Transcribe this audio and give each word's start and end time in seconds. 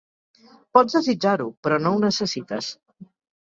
Pots 0.77 0.95
desitjar-ho, 0.97 1.45
però 1.67 1.79
no 1.85 1.93
ho 1.99 2.01
necessites. 2.07 2.73